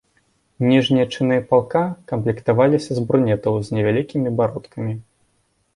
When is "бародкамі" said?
4.41-4.93